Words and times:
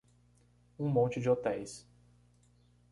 Um 0.79 0.87
monte 0.89 1.19
de 1.19 1.29
hotéis 1.29 1.87